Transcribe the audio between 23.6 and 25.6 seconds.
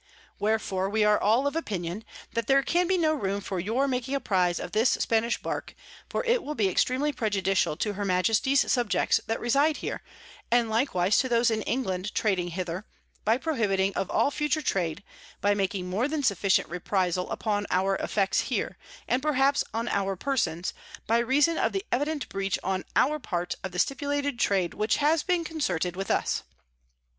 of the stipulated Trade which has been